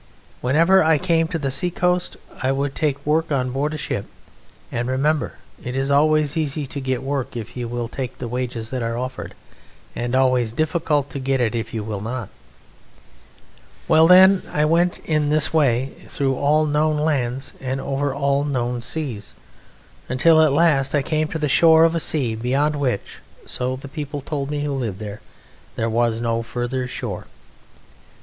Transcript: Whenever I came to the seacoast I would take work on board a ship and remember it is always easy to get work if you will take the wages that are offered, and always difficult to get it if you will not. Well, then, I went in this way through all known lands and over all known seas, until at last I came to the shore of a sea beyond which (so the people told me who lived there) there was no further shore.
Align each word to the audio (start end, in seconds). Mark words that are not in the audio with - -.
Whenever 0.41 0.83
I 0.83 0.97
came 0.97 1.27
to 1.27 1.37
the 1.37 1.51
seacoast 1.51 2.17
I 2.41 2.51
would 2.51 2.73
take 2.73 3.05
work 3.05 3.31
on 3.31 3.51
board 3.51 3.75
a 3.75 3.77
ship 3.77 4.05
and 4.71 4.87
remember 4.89 5.33
it 5.63 5.75
is 5.75 5.91
always 5.91 6.35
easy 6.35 6.65
to 6.65 6.79
get 6.81 7.03
work 7.03 7.37
if 7.37 7.55
you 7.55 7.67
will 7.67 7.87
take 7.87 8.17
the 8.17 8.27
wages 8.27 8.71
that 8.71 8.81
are 8.81 8.97
offered, 8.97 9.35
and 9.95 10.15
always 10.15 10.53
difficult 10.53 11.11
to 11.11 11.19
get 11.19 11.39
it 11.39 11.53
if 11.53 11.71
you 11.71 11.83
will 11.83 12.01
not. 12.01 12.29
Well, 13.87 14.07
then, 14.07 14.41
I 14.51 14.65
went 14.65 14.97
in 15.05 15.29
this 15.29 15.53
way 15.53 15.93
through 16.07 16.33
all 16.35 16.65
known 16.65 16.97
lands 16.97 17.53
and 17.61 17.79
over 17.79 18.11
all 18.11 18.43
known 18.43 18.81
seas, 18.81 19.35
until 20.09 20.41
at 20.41 20.51
last 20.51 20.95
I 20.95 21.03
came 21.03 21.27
to 21.27 21.37
the 21.37 21.47
shore 21.47 21.83
of 21.83 21.93
a 21.93 21.99
sea 21.99 22.33
beyond 22.33 22.75
which 22.75 23.19
(so 23.45 23.75
the 23.75 23.87
people 23.87 24.21
told 24.21 24.49
me 24.49 24.61
who 24.63 24.71
lived 24.73 24.97
there) 24.97 25.21
there 25.75 25.91
was 25.91 26.19
no 26.19 26.41
further 26.41 26.87
shore. 26.87 27.27